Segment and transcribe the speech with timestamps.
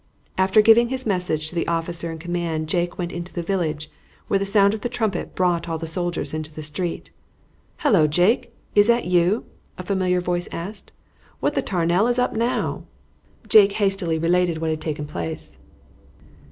[0.35, 3.91] After giving his message to the officer in command Jake went into the village,
[4.27, 7.11] where the sounds of the trumpet brought all the soldiers into the street.
[7.83, 8.51] "Hullo, Jake!
[8.73, 9.45] is that you?"
[9.77, 10.91] a familiar voice asked.
[11.39, 12.85] "What the tarnal is up now?"
[13.47, 15.59] Jake hastily related what had taken place.